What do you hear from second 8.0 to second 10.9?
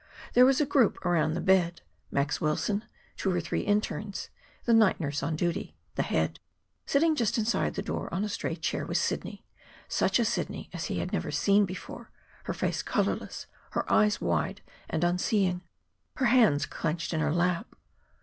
on a straight chair was Sidney such a Sidney as